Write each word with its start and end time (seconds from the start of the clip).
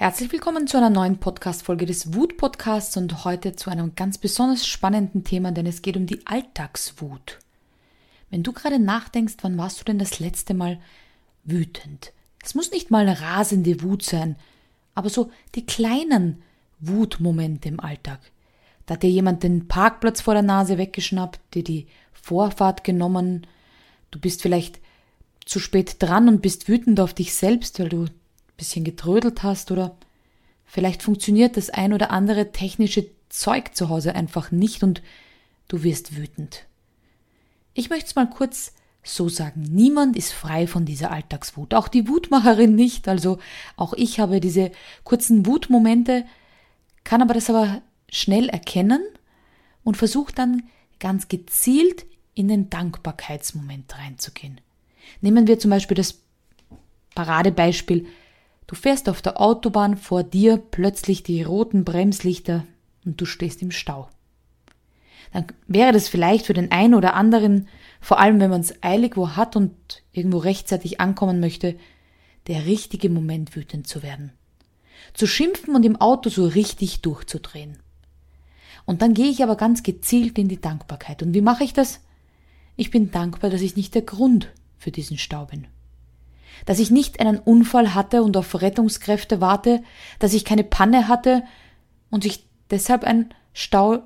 Herzlich 0.00 0.30
willkommen 0.30 0.68
zu 0.68 0.76
einer 0.76 0.90
neuen 0.90 1.18
Podcast-Folge 1.18 1.84
des 1.84 2.14
Wut-Podcasts 2.14 2.96
und 2.96 3.24
heute 3.24 3.56
zu 3.56 3.68
einem 3.68 3.96
ganz 3.96 4.16
besonders 4.16 4.64
spannenden 4.64 5.24
Thema, 5.24 5.50
denn 5.50 5.66
es 5.66 5.82
geht 5.82 5.96
um 5.96 6.06
die 6.06 6.24
Alltagswut. 6.24 7.40
Wenn 8.30 8.44
du 8.44 8.52
gerade 8.52 8.78
nachdenkst, 8.78 9.38
wann 9.42 9.58
warst 9.58 9.80
du 9.80 9.84
denn 9.84 9.98
das 9.98 10.20
letzte 10.20 10.54
Mal 10.54 10.78
wütend? 11.42 12.12
Es 12.44 12.54
muss 12.54 12.70
nicht 12.70 12.92
mal 12.92 13.08
eine 13.08 13.20
rasende 13.20 13.82
Wut 13.82 14.04
sein, 14.04 14.36
aber 14.94 15.10
so 15.10 15.32
die 15.56 15.66
kleinen 15.66 16.44
Wutmomente 16.78 17.68
im 17.68 17.80
Alltag. 17.80 18.20
Da 18.86 18.94
hat 18.94 19.02
dir 19.02 19.10
jemand 19.10 19.42
den 19.42 19.66
Parkplatz 19.66 20.20
vor 20.20 20.34
der 20.34 20.44
Nase 20.44 20.78
weggeschnappt, 20.78 21.40
dir 21.54 21.64
die 21.64 21.88
Vorfahrt 22.12 22.84
genommen, 22.84 23.48
du 24.12 24.20
bist 24.20 24.42
vielleicht 24.42 24.78
zu 25.44 25.58
spät 25.58 25.96
dran 25.98 26.28
und 26.28 26.40
bist 26.40 26.68
wütend 26.68 27.00
auf 27.00 27.14
dich 27.14 27.34
selbst, 27.34 27.80
weil 27.80 27.88
du 27.88 28.06
bisschen 28.58 28.84
getrödelt 28.84 29.42
hast 29.42 29.70
oder 29.70 29.96
vielleicht 30.66 31.02
funktioniert 31.02 31.56
das 31.56 31.70
ein 31.70 31.94
oder 31.94 32.10
andere 32.10 32.52
technische 32.52 33.06
Zeug 33.30 33.74
zu 33.74 33.88
Hause 33.88 34.14
einfach 34.14 34.50
nicht 34.50 34.82
und 34.82 35.02
du 35.68 35.82
wirst 35.82 36.16
wütend. 36.16 36.66
Ich 37.72 37.88
möchte 37.88 38.06
es 38.06 38.14
mal 38.16 38.28
kurz 38.28 38.74
so 39.02 39.28
sagen. 39.28 39.62
Niemand 39.62 40.16
ist 40.16 40.32
frei 40.32 40.66
von 40.66 40.84
dieser 40.84 41.10
Alltagswut. 41.10 41.72
Auch 41.72 41.88
die 41.88 42.08
Wutmacherin 42.08 42.74
nicht. 42.74 43.08
Also 43.08 43.38
auch 43.76 43.94
ich 43.94 44.20
habe 44.20 44.40
diese 44.40 44.70
kurzen 45.04 45.46
Wutmomente, 45.46 46.26
kann 47.04 47.22
aber 47.22 47.34
das 47.34 47.48
aber 47.48 47.80
schnell 48.10 48.48
erkennen 48.48 49.02
und 49.84 49.96
versuche 49.96 50.34
dann 50.34 50.64
ganz 50.98 51.28
gezielt 51.28 52.04
in 52.34 52.48
den 52.48 52.70
Dankbarkeitsmoment 52.70 53.96
reinzugehen. 53.98 54.60
Nehmen 55.20 55.46
wir 55.46 55.58
zum 55.58 55.70
Beispiel 55.70 55.96
das 55.96 56.20
Paradebeispiel 57.14 58.06
Du 58.68 58.74
fährst 58.74 59.08
auf 59.08 59.22
der 59.22 59.40
Autobahn 59.40 59.96
vor 59.96 60.22
dir 60.22 60.58
plötzlich 60.58 61.22
die 61.22 61.42
roten 61.42 61.84
Bremslichter 61.84 62.66
und 63.04 63.18
du 63.18 63.24
stehst 63.24 63.62
im 63.62 63.70
Stau. 63.70 64.10
Dann 65.32 65.46
wäre 65.66 65.92
das 65.92 66.08
vielleicht 66.08 66.44
für 66.44 66.52
den 66.52 66.70
einen 66.70 66.94
oder 66.94 67.14
anderen, 67.14 67.66
vor 68.00 68.18
allem 68.18 68.38
wenn 68.40 68.50
man 68.50 68.60
es 68.60 68.82
eilig 68.82 69.16
wo 69.16 69.30
hat 69.30 69.56
und 69.56 69.74
irgendwo 70.12 70.36
rechtzeitig 70.36 71.00
ankommen 71.00 71.40
möchte, 71.40 71.78
der 72.46 72.66
richtige 72.66 73.08
Moment 73.08 73.56
wütend 73.56 73.86
zu 73.86 74.02
werden. 74.02 74.32
Zu 75.14 75.26
schimpfen 75.26 75.74
und 75.74 75.86
im 75.86 75.96
Auto 75.96 76.28
so 76.28 76.46
richtig 76.46 77.00
durchzudrehen. 77.00 77.78
Und 78.84 79.00
dann 79.00 79.14
gehe 79.14 79.30
ich 79.30 79.42
aber 79.42 79.56
ganz 79.56 79.82
gezielt 79.82 80.38
in 80.38 80.48
die 80.48 80.60
Dankbarkeit. 80.60 81.22
Und 81.22 81.32
wie 81.32 81.40
mache 81.40 81.64
ich 81.64 81.72
das? 81.72 82.00
Ich 82.76 82.90
bin 82.90 83.10
dankbar, 83.10 83.48
dass 83.48 83.62
ich 83.62 83.76
nicht 83.76 83.94
der 83.94 84.02
Grund 84.02 84.52
für 84.76 84.90
diesen 84.90 85.16
Stau 85.16 85.46
bin 85.46 85.68
dass 86.66 86.78
ich 86.78 86.90
nicht 86.90 87.20
einen 87.20 87.38
Unfall 87.38 87.94
hatte 87.94 88.22
und 88.22 88.36
auf 88.36 88.60
Rettungskräfte 88.60 89.40
warte, 89.40 89.82
dass 90.18 90.34
ich 90.34 90.44
keine 90.44 90.64
Panne 90.64 91.08
hatte 91.08 91.44
und 92.10 92.22
sich 92.22 92.46
deshalb 92.70 93.04
ein 93.04 93.34
Stau 93.52 94.02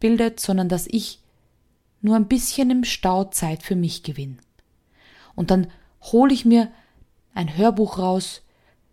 bildet, 0.00 0.40
sondern 0.40 0.68
dass 0.68 0.86
ich 0.86 1.20
nur 2.00 2.16
ein 2.16 2.28
bisschen 2.28 2.70
im 2.70 2.84
Stau 2.84 3.24
Zeit 3.24 3.62
für 3.62 3.76
mich 3.76 4.02
gewinne. 4.02 4.36
Und 5.34 5.50
dann 5.50 5.68
hole 6.02 6.34
ich 6.34 6.44
mir 6.44 6.70
ein 7.34 7.56
Hörbuch 7.56 7.98
raus, 7.98 8.42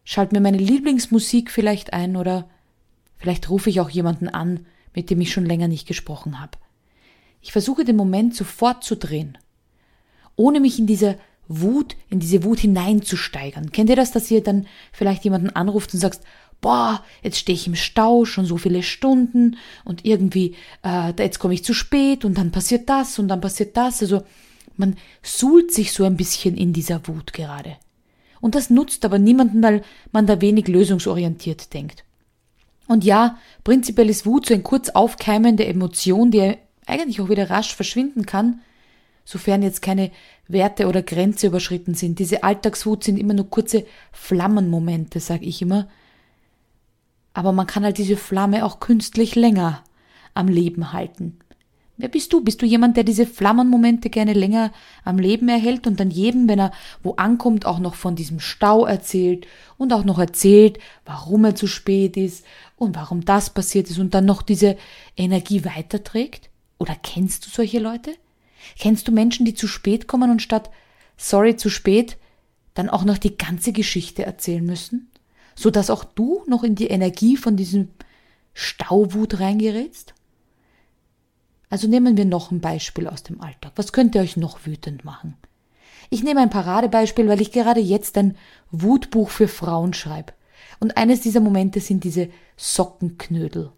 schalte 0.04 0.36
mir 0.36 0.42
meine 0.42 0.58
Lieblingsmusik 0.58 1.52
vielleicht 1.52 1.94
ein 1.94 2.16
oder 2.16 2.50
vielleicht 3.18 3.50
rufe 3.50 3.70
ich 3.70 3.82
auch 3.82 3.90
jemanden 3.90 4.30
an, 4.30 4.66
mit 4.94 5.10
dem 5.10 5.22
ich 5.22 5.32
schon 5.32 5.46
länger 5.46 5.68
nicht 5.68 5.88
gesprochen 5.88 6.40
habe. 6.40 6.58
Ich 7.42 7.52
versuche 7.52 7.86
den 7.86 7.96
Moment 7.96 8.36
sofort 8.36 8.84
zu 8.84 8.96
drehen, 8.96 9.38
ohne 10.36 10.60
mich 10.60 10.80
in 10.80 10.88
diese 10.88 11.18
Wut, 11.50 11.98
in 12.10 12.20
diese 12.20 12.44
Wut 12.44 12.60
hineinzusteigern. 12.60 13.72
Kennt 13.72 13.90
ihr 13.90 13.96
das, 13.96 14.12
dass 14.12 14.32
ihr 14.32 14.42
dann 14.42 14.68
vielleicht 14.94 15.24
jemanden 15.24 15.50
anruft 15.50 15.94
und 15.94 16.00
sagst, 16.00 16.24
boah, 16.62 17.04
jetzt 17.24 17.38
stehe 17.38 17.56
ich 17.56 17.68
im 17.68 17.76
Stau 17.76 18.26
schon 18.26 18.46
so 18.46 18.58
viele 18.58 18.84
Stunden 18.84 19.58
und 19.84 20.06
irgendwie, 20.06 20.56
äh, 20.86 21.12
jetzt 21.18 21.40
komme 21.40 21.54
ich 21.54 21.66
zu 21.66 21.74
spät 21.74 22.24
und 22.24 22.38
dann 22.38 22.52
passiert 22.52 22.88
das 22.88 23.18
und 23.18 23.28
dann 23.28 23.42
passiert 23.42 23.76
das. 23.76 24.02
Also 24.02 24.24
man 24.78 24.96
suhlt 25.24 25.74
sich 25.74 25.92
so 25.92 26.04
ein 26.06 26.18
bisschen 26.18 26.56
in 26.56 26.72
dieser 26.72 27.08
Wut 27.08 27.34
gerade. 27.34 27.78
Und 28.42 28.56
das 28.56 28.70
nutzt 28.70 29.04
aber 29.04 29.20
niemanden, 29.20 29.62
weil 29.62 29.82
man 30.12 30.28
da 30.28 30.40
wenig 30.40 30.68
lösungsorientiert 30.68 31.74
denkt. 31.74 32.06
Und 32.88 33.04
ja, 33.04 33.38
prinzipiell 33.64 34.10
ist 34.10 34.26
Wut 34.26 34.46
so 34.46 34.54
ein 34.54 34.64
kurz 34.64 34.90
aufkeimende 34.90 35.66
Emotion, 35.66 36.32
die 36.32 36.56
eigentlich 36.86 37.22
auch 37.22 37.30
wieder 37.30 37.50
rasch 37.50 37.76
verschwinden 37.76 38.26
kann, 38.26 38.62
sofern 39.30 39.62
jetzt 39.62 39.84
keine 39.84 40.10
Werte 40.48 40.88
oder 40.88 41.04
Grenze 41.04 41.48
überschritten 41.48 41.94
sind. 41.94 42.18
Diese 42.18 42.44
Alltagswut 42.44 43.04
sind 43.04 43.20
immer 43.20 43.36
nur 43.36 43.48
kurze 43.48 43.86
Flammenmomente, 44.12 45.20
sag 45.20 45.44
ich 45.44 45.62
immer. 45.62 45.88
Aber 47.36 47.52
man 47.52 47.68
kann 47.68 47.84
halt 47.84 48.00
diese 48.00 48.18
Flamme 48.18 48.66
auch 48.66 48.80
künstlich 48.80 49.36
länger 49.36 49.84
am 50.34 50.48
Leben 50.48 50.94
halten. 50.94 51.38
Wer 51.96 52.08
bist 52.08 52.34
du? 52.34 52.42
Bist 52.44 52.64
du 52.64 52.66
jemand, 52.66 52.98
der 52.98 53.04
diese 53.04 53.28
Flammenmomente 53.28 54.10
gerne 54.10 54.34
länger 54.34 54.72
am 55.04 55.20
Leben 55.20 55.48
erhält 55.48 55.86
und 55.86 56.00
dann 56.00 56.10
jedem, 56.10 56.50
wenn 56.50 56.60
er 56.60 56.72
wo 57.04 57.12
ankommt, 57.12 57.68
auch 57.68 57.78
noch 57.78 57.94
von 57.94 58.16
diesem 58.16 58.40
Stau 58.40 58.86
erzählt 58.86 59.46
und 59.78 59.94
auch 59.94 60.06
noch 60.06 60.18
erzählt, 60.18 60.80
warum 61.06 61.46
er 61.46 61.54
zu 61.54 61.68
spät 61.68 62.18
ist 62.18 62.46
und 62.78 62.96
warum 62.96 63.26
das 63.26 63.52
passiert 63.52 63.92
ist 63.92 64.00
und 64.00 64.16
dann 64.16 64.26
noch 64.26 64.42
diese 64.42 64.76
Energie 65.16 65.66
weiterträgt? 65.66 66.50
Oder 66.80 66.96
kennst 66.96 67.46
du 67.46 67.50
solche 67.52 67.78
Leute? 67.78 68.16
Kennst 68.78 69.08
du 69.08 69.12
Menschen, 69.12 69.46
die 69.46 69.54
zu 69.54 69.68
spät 69.68 70.08
kommen 70.08 70.32
und 70.32 70.42
statt 70.42 70.70
sorry 71.18 71.56
zu 71.56 71.70
spät 71.70 72.18
dann 72.74 72.90
auch 72.90 73.04
noch 73.04 73.18
die 73.18 73.38
ganze 73.38 73.74
Geschichte 73.74 74.26
erzählen 74.26 74.66
müssen, 74.66 75.10
so 75.56 75.70
dass 75.70 75.90
auch 75.90 76.04
du 76.04 76.44
noch 76.48 76.64
in 76.64 76.76
die 76.76 76.88
Energie 76.88 77.38
von 77.38 77.56
diesem 77.56 77.90
Stauwut 78.54 79.40
reingerätst? 79.40 80.14
Also 81.70 81.88
nehmen 81.88 82.18
wir 82.18 82.26
noch 82.26 82.52
ein 82.52 82.62
Beispiel 82.62 83.08
aus 83.08 83.24
dem 83.24 83.42
Alltag. 83.42 83.74
Was 83.76 83.94
könnte 83.94 84.20
euch 84.20 84.38
noch 84.38 84.66
wütend 84.66 85.06
machen? 85.06 85.36
Ich 86.10 86.24
nehme 86.24 86.42
ein 86.42 86.50
Paradebeispiel, 86.50 87.28
weil 87.28 87.42
ich 87.42 87.52
gerade 87.52 87.80
jetzt 87.80 88.18
ein 88.18 88.36
Wutbuch 88.72 89.30
für 89.30 89.48
Frauen 89.48 89.94
schreibe. 89.94 90.34
Und 90.80 90.98
eines 90.98 91.22
dieser 91.22 91.40
Momente 91.40 91.80
sind 91.80 92.04
diese 92.04 92.30
Sockenknödel. 92.58 93.72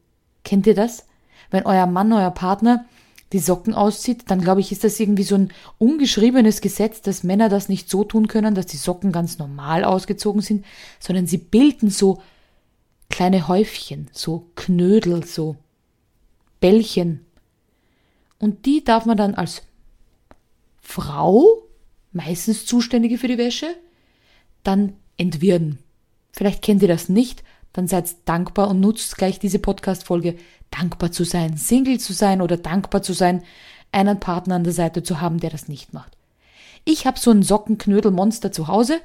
Kennt 0.43 0.67
ihr 0.67 0.75
das? 0.75 1.05
Wenn 1.49 1.65
euer 1.65 1.87
Mann, 1.87 2.13
euer 2.13 2.31
Partner 2.31 2.85
die 3.33 3.39
Socken 3.39 3.73
auszieht, 3.73 4.23
dann 4.27 4.41
glaube 4.41 4.61
ich, 4.61 4.71
ist 4.71 4.83
das 4.83 4.99
irgendwie 4.99 5.23
so 5.23 5.35
ein 5.35 5.51
ungeschriebenes 5.77 6.61
Gesetz, 6.61 7.01
dass 7.01 7.23
Männer 7.23 7.49
das 7.49 7.69
nicht 7.69 7.89
so 7.89 8.03
tun 8.03 8.27
können, 8.27 8.55
dass 8.55 8.65
die 8.65 8.77
Socken 8.77 9.11
ganz 9.11 9.37
normal 9.37 9.83
ausgezogen 9.83 10.41
sind, 10.41 10.65
sondern 10.99 11.27
sie 11.27 11.37
bilden 11.37 11.89
so 11.89 12.21
kleine 13.09 13.47
Häufchen, 13.47 14.09
so 14.11 14.47
Knödel, 14.55 15.25
so 15.25 15.55
Bällchen. 16.59 17.25
Und 18.39 18.65
die 18.65 18.83
darf 18.83 19.05
man 19.05 19.17
dann 19.17 19.35
als 19.35 19.61
Frau, 20.81 21.63
meistens 22.11 22.65
Zuständige 22.65 23.17
für 23.17 23.27
die 23.27 23.37
Wäsche, 23.37 23.67
dann 24.63 24.93
entwirren. 25.17 25.79
Vielleicht 26.31 26.61
kennt 26.61 26.81
ihr 26.81 26.87
das 26.87 27.07
nicht, 27.07 27.43
dann 27.73 27.87
seid 27.87 28.15
dankbar 28.25 28.69
und 28.69 28.79
nutzt 28.79 29.17
gleich 29.17 29.39
diese 29.39 29.59
Podcast-Folge, 29.59 30.35
dankbar 30.69 31.11
zu 31.11 31.23
sein, 31.23 31.57
Single 31.57 31.99
zu 31.99 32.13
sein 32.13 32.41
oder 32.41 32.57
dankbar 32.57 33.01
zu 33.01 33.13
sein, 33.13 33.43
einen 33.91 34.19
Partner 34.19 34.55
an 34.55 34.63
der 34.63 34.73
Seite 34.73 35.03
zu 35.03 35.21
haben, 35.21 35.39
der 35.39 35.49
das 35.49 35.67
nicht 35.67 35.93
macht. 35.93 36.17
Ich 36.85 37.05
habe 37.05 37.19
so 37.19 37.31
ein 37.31 37.43
Sockenknödelmonster 37.43 38.51
zu 38.51 38.67
Hause, 38.67 38.99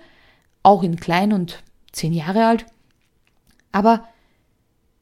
auch 0.62 0.82
in 0.82 0.96
klein 0.96 1.32
und 1.32 1.62
zehn 1.92 2.12
Jahre 2.12 2.46
alt, 2.46 2.66
aber 3.72 4.08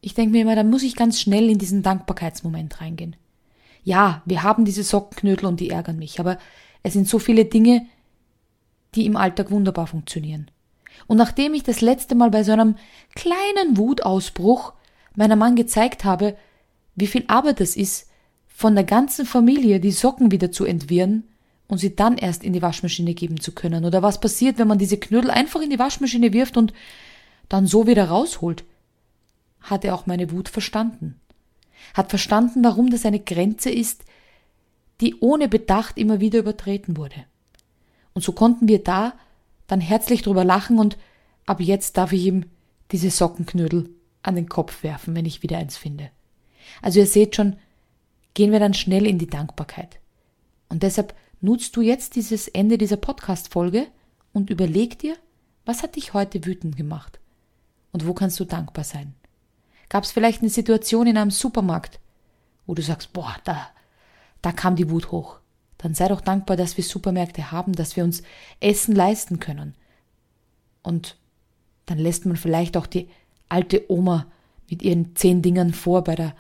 ich 0.01 0.15
denke 0.15 0.33
mir 0.33 0.43
immer, 0.43 0.57
da 0.57 0.65
muss 0.65 0.83
ich 0.83 0.97
ganz 0.97 1.21
schnell 1.21 1.49
in 1.49 1.59
diesen 1.59 1.83
Dankbarkeitsmoment 1.83 2.81
reingehen. 2.81 3.17
Ja, 3.85 4.23
wir 4.25 4.43
haben 4.43 4.65
diese 4.65 4.83
Sockenknödel 4.83 5.47
und 5.47 5.61
die 5.61 5.71
ärgern 5.71 5.99
mich, 5.99 6.21
aber 6.21 6.39
es 6.83 6.93
sind 6.93 7.09
so 7.09 7.19
viele 7.19 7.45
Dinge, 7.45 7.87
die 8.95 9.07
im 9.07 9.17
Alltag 9.17 9.51
wunderbar 9.51 9.87
funktionieren. 9.87 10.51
Und 11.07 11.17
nachdem 11.17 11.55
ich 11.55 11.63
das 11.63 11.81
letzte 11.81 12.15
Mal 12.15 12.31
bei 12.31 12.45
so 12.45 12.53
einem 12.53 12.77
kleinen 13.15 13.77
Wutausbruch 13.77 14.73
meiner 15.15 15.37
Mann 15.37 15.57
gezeigt 15.57 16.05
habe, 16.05 16.37
wie 16.95 17.07
viel 17.07 17.25
Arbeit 17.29 17.61
es 17.61 17.77
ist, 17.77 18.09
von 18.49 18.75
der 18.75 18.85
ganzen 18.85 19.27
Familie 19.27 19.81
die 19.81 19.91
Socken 19.91 20.31
wieder 20.31 20.53
zu 20.53 20.65
entwirren 20.65 21.25
und 21.67 21.79
sie 21.79 21.97
dann 21.97 22.17
erst 22.17 22.45
in 22.45 22.53
die 22.53 22.63
Waschmaschine 22.63 23.15
geben 23.15 23.41
zu 23.41 23.53
können. 23.53 23.85
Oder 23.85 24.03
was 24.03 24.21
passiert, 24.21 24.59
wenn 24.59 24.69
man 24.69 24.79
diese 24.79 24.99
Knödel 24.99 25.31
einfach 25.31 25.61
in 25.61 25.71
die 25.71 25.79
Waschmaschine 25.79 26.33
wirft 26.33 26.57
und 26.57 26.73
dann 27.49 27.67
so 27.67 27.87
wieder 27.87 28.09
rausholt? 28.09 28.65
Hat 29.61 29.85
er 29.85 29.95
auch 29.95 30.07
meine 30.07 30.31
Wut 30.31 30.49
verstanden. 30.49 31.21
Hat 31.95 32.11
verstanden, 32.11 32.63
warum 32.63 32.91
das 32.91 33.05
eine 33.05 33.21
Grenze 33.21 33.71
ist, 33.71 34.05
die 35.01 35.17
ohne 35.21 35.49
Bedacht 35.49 35.99
immer 35.99 36.21
wieder 36.21 36.39
übertreten 36.39 36.97
wurde. 36.97 37.25
Und 38.13 38.23
so 38.23 38.33
konnten 38.33 38.69
wir 38.69 38.83
da 38.83 39.15
dann 39.67 39.81
herzlich 39.81 40.23
drüber 40.23 40.45
lachen 40.45 40.79
und 40.79 40.99
ab 41.47 41.61
jetzt 41.61 41.97
darf 41.97 42.13
ich 42.13 42.25
ihm 42.25 42.47
diese 42.93 43.11
Sockenknödel 43.11 43.91
an 44.23 44.37
den 44.37 44.49
Kopf 44.49 44.83
werfen, 44.83 45.15
wenn 45.15 45.27
ich 45.27 45.43
wieder 45.43 45.59
eins 45.59 45.77
finde. 45.77 46.11
Also 46.83 47.01
ihr 47.01 47.07
seht 47.07 47.37
schon, 47.37 47.57
gehen 48.35 48.53
wir 48.53 48.61
dann 48.61 48.75
schnell 48.75 49.07
in 49.07 49.19
die 49.19 49.27
Dankbarkeit. 49.27 50.01
Und 50.69 50.83
deshalb 50.83 51.15
nutzt 51.41 51.77
du 51.77 51.83
jetzt 51.83 52.17
dieses 52.17 52.49
Ende 52.49 52.79
dieser 52.79 52.97
Podcast-Folge 52.97 53.87
und 54.33 54.51
überleg 54.51 54.99
dir, 54.99 55.17
was 55.65 55.83
hat 55.83 55.97
dich 55.97 56.15
heute 56.15 56.45
wütend 56.45 56.77
gemacht? 56.77 57.21
Und 57.93 58.07
wo 58.07 58.15
kannst 58.15 58.41
du 58.41 58.45
dankbar 58.45 58.85
sein? 58.85 59.15
Gab 59.89 60.05
es 60.05 60.11
vielleicht 60.11 60.41
eine 60.41 60.51
Situation 60.51 61.07
in 61.07 61.17
einem 61.17 61.31
Supermarkt, 61.31 62.01
wo 62.67 62.75
du 62.75 62.83
sagst, 62.83 63.13
boah, 63.13 63.37
da, 63.45 63.69
da 64.43 64.53
kam 64.53 64.77
die 64.77 64.91
Wut 64.91 65.11
hoch. 65.11 65.39
Dann 65.85 65.93
sei 65.93 66.09
doch 66.09 66.23
dankbar, 66.23 66.57
dass 66.57 66.79
wir 66.79 66.83
Supermärkte 66.83 67.53
haben, 67.53 67.75
dass 67.75 67.95
wir 67.95 68.05
uns 68.05 68.23
Essen 68.59 68.95
leisten 68.95 69.39
können. 69.39 69.75
Und 70.83 71.19
dann 71.85 71.99
lässt 71.99 72.25
man 72.25 72.39
vielleicht 72.39 72.79
auch 72.79 72.87
die 72.87 73.11
alte 73.51 73.85
Oma 73.93 74.27
mit 74.71 74.81
ihren 74.81 75.15
zehn 75.15 75.43
Dingern 75.43 75.75
vor 75.75 76.03
bei 76.03 76.15
der 76.15 76.35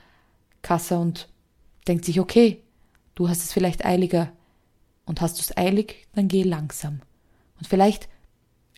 Kasse 0.62 0.98
und 0.98 1.28
denkt 1.86 2.06
sich, 2.06 2.20
okay, 2.20 2.62
du 3.16 3.28
hast 3.28 3.44
es 3.44 3.52
vielleicht 3.52 3.84
eiliger 3.84 4.32
und 5.04 5.20
hast 5.20 5.36
du 5.36 5.42
es 5.42 5.54
eilig, 5.58 6.08
dann 6.14 6.28
geh 6.28 6.42
langsam. 6.42 7.02
Und 7.58 7.68
vielleicht 7.68 8.08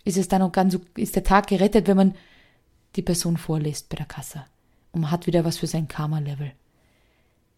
ist 0.03 0.17
es 0.17 0.27
dann 0.27 0.41
auch 0.41 0.51
ganz, 0.51 0.77
ist 0.97 1.15
der 1.15 1.23
Tag 1.23 1.47
gerettet, 1.47 1.87
wenn 1.87 1.95
man 1.95 2.13
die 2.97 3.03
Person 3.03 3.37
vorlässt 3.37 3.87
bei 3.87 3.95
der 3.95 4.05
Kasse. 4.05 4.43
Und 4.91 4.99
man 4.99 5.11
hat 5.11 5.27
wieder 5.27 5.45
was 5.45 5.59
für 5.59 5.67
sein 5.67 5.87
Karma-Level. 5.87 6.51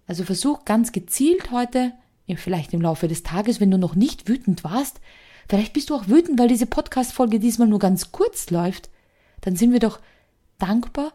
Also 0.06 0.26
versuch 0.26 0.64
ganz 0.64 0.92
gezielt 0.92 1.50
heute, 1.50 1.94
vielleicht 2.38 2.74
im 2.74 2.82
Laufe 2.82 3.08
des 3.08 3.24
Tages, 3.24 3.60
wenn 3.60 3.72
du 3.72 3.78
noch 3.78 3.96
nicht 3.96 4.28
wütend 4.28 4.64
warst, 4.64 5.00
vielleicht 5.48 5.74
bist 5.74 5.90
du 5.90 5.96
auch 5.96 6.08
wütend, 6.08 6.40
weil 6.40 6.48
diese 6.48 6.66
Podcast-Folge 6.66 7.40
diesmal 7.40 7.68
nur 7.68 7.80
ganz 7.80 8.12
kurz 8.12 8.50
läuft, 8.50 8.90
dann 9.42 9.56
sind 9.56 9.72
wir 9.72 9.80
doch 9.80 10.00
dankbar, 10.58 11.14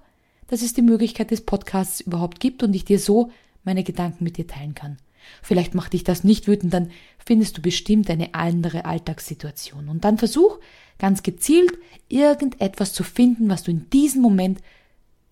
dass 0.49 0.63
es 0.63 0.75
die 0.75 0.83
Möglichkeit 0.83 1.31
des 1.31 1.43
Podcasts 1.43 2.01
überhaupt 2.01 2.41
gibt 2.41 2.63
und 2.63 2.75
ich 2.75 2.85
dir 2.85 2.99
so 2.99 3.31
meine 3.63 3.85
Gedanken 3.85 4.25
mit 4.25 4.37
dir 4.37 4.47
teilen 4.47 4.75
kann. 4.75 4.99
Vielleicht 5.43 5.75
macht 5.75 5.95
dich 5.95 6.05
das 6.05 6.25
nicht 6.25 6.47
wütend, 6.49 6.75
dann 6.75 6.91
findest 7.25 7.57
du 7.57 7.63
bestimmt 7.63 8.11
eine 8.11 8.35
andere 8.35 8.85
Alltagssituation. 8.85 9.89
Und 9.89 10.05
dann 10.05 10.19
versuch 10.19 10.59
ganz 10.99 11.23
gezielt 11.23 11.73
irgendetwas 12.09 12.93
zu 12.93 13.03
finden, 13.05 13.49
was 13.49 13.63
du 13.63 13.71
in 13.71 13.89
diesem 13.91 14.23
Moment, 14.23 14.61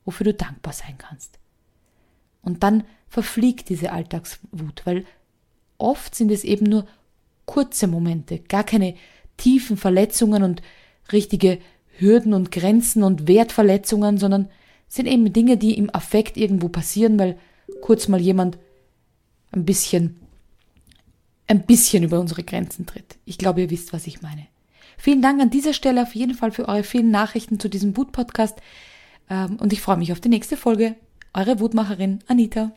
wofür 0.05 0.25
du 0.25 0.34
dankbar 0.34 0.73
sein 0.73 0.96
kannst. 0.99 1.38
Und 2.43 2.62
dann 2.62 2.84
verfliegt 3.08 3.69
diese 3.69 3.93
Alltagswut, 3.93 4.82
weil 4.84 5.05
oft 5.82 6.14
sind 6.14 6.31
es 6.31 6.44
eben 6.44 6.67
nur 6.67 6.87
kurze 7.44 7.87
Momente, 7.87 8.38
gar 8.38 8.64
keine 8.64 8.94
tiefen 9.37 9.76
Verletzungen 9.76 10.43
und 10.43 10.62
richtige 11.12 11.58
Hürden 11.99 12.32
und 12.32 12.50
Grenzen 12.50 13.02
und 13.02 13.29
Wertverletzungen, 13.29 14.19
sondern 14.19 14.49
sind 14.88 15.06
eben 15.06 15.32
Dinge, 15.32 15.56
die 15.56 15.76
im 15.76 15.94
Affekt 15.94 16.37
irgendwo 16.37 16.69
passieren, 16.69 17.19
weil 17.19 17.38
kurz 17.81 18.08
mal 18.08 18.20
jemand 18.20 18.58
ein 19.50 19.64
bisschen, 19.64 20.20
ein 21.46 21.64
bisschen 21.67 22.05
über 22.05 22.20
unsere 22.20 22.43
Grenzen 22.43 22.87
tritt. 22.87 23.17
Ich 23.25 23.38
glaube, 23.38 23.62
ihr 23.62 23.70
wisst, 23.70 23.93
was 23.93 24.06
ich 24.06 24.23
meine. 24.23 24.46
Vielen 24.99 25.23
Dank 25.23 25.40
an 25.40 25.50
dieser 25.50 25.73
Stelle 25.73 26.02
auf 26.02 26.14
jeden 26.14 26.34
Fall 26.34 26.52
für 26.52 26.69
eure 26.69 26.84
vielen 26.84 27.11
Nachrichten 27.11 27.58
zu 27.58 27.69
diesem 27.69 27.96
Wut-Podcast. 27.96 28.61
Ähm, 29.29 29.56
und 29.56 29.73
ich 29.73 29.81
freue 29.81 29.96
mich 29.96 30.12
auf 30.12 30.20
die 30.20 30.29
nächste 30.29 30.56
Folge. 30.56 30.94
Eure 31.34 31.61
Wutmacherin 31.61 32.20
Anita. 32.26 32.73